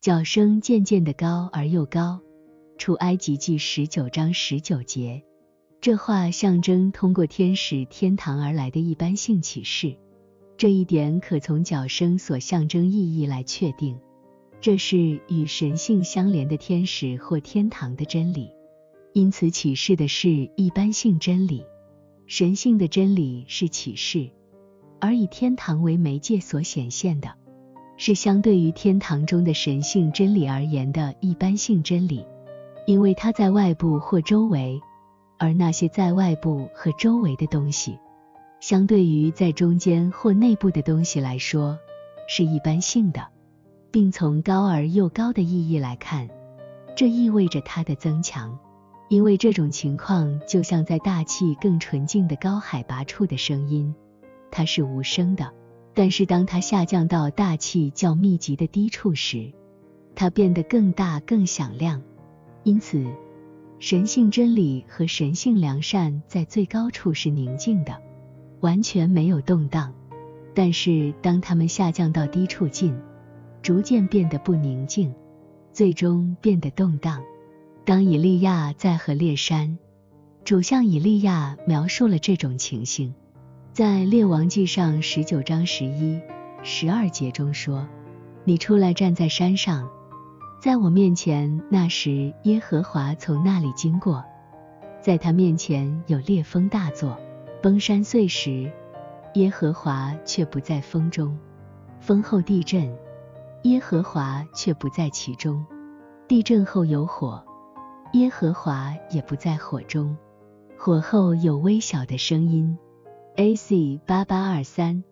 [0.00, 2.22] 角声渐渐的高而又高。
[2.78, 5.22] 出埃及记十九章十九节，
[5.82, 9.94] 这话象征通过天使天堂而来的一般性启示。
[10.56, 13.98] 这一点可从角声所象征意义来确定，
[14.62, 18.48] 这是与神性相连的天使或天堂的真理。
[19.12, 21.62] 因此，启示的是一般性真理，
[22.26, 24.30] 神性的真理是启示，
[24.98, 27.34] 而以天堂为媒介所显现的，
[28.02, 32.24] 是相对于天堂中的神性真理而言的一般性真理。
[32.86, 34.80] 因为它在外部或周围，
[35.38, 37.98] 而那些在外部和周围的东西，
[38.58, 41.78] 相对于在中间或内部的东西来说，
[42.26, 43.28] 是一般性的，
[43.90, 46.26] 并从高而又高的意义来看，
[46.96, 48.58] 这意味着它的增强。
[49.10, 53.94] 因为这种情况就像在大气更纯净的高海拔处的声音，
[54.50, 55.52] 它是无声的；
[56.00, 59.52] 但是当它下降到大气较密集的低处时，
[60.14, 62.00] 它变得更大、更响亮。
[62.62, 63.04] 因此，
[63.80, 68.00] 神性真理和神性良善在最高处是宁静的，
[68.60, 69.92] 完全没有动荡。
[70.54, 72.98] 但是，当它们下降到低处近，
[73.60, 75.14] 逐渐变得不宁静，
[75.70, 77.22] 最终变得动荡。
[77.84, 79.76] 当以利亚在和列山，
[80.46, 83.12] 主向以利亚描述了这种情形，
[83.72, 86.20] 在列王记上十九章十一、
[86.64, 87.86] 十二节中说
[88.42, 89.88] ：“你出来站在山上。”
[90.60, 94.24] 在我面前，那时耶和华从那里经过，
[95.00, 97.16] 在他面前有烈风大作，
[97.62, 98.70] 崩山碎石，
[99.34, 101.28] 耶和华却不在风中；
[102.00, 102.92] 风后地震，
[103.62, 105.64] 耶和华却不在其中；
[106.26, 107.40] 地震后有火，
[108.14, 110.16] 耶和华也不在火中；
[110.76, 112.76] 火后有微小的声音。
[113.36, 114.00] A.C.
[114.06, 115.09] 八八二三。